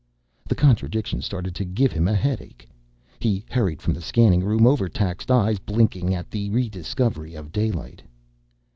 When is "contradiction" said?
0.55-1.21